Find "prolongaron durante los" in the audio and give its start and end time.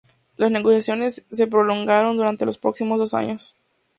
1.45-2.57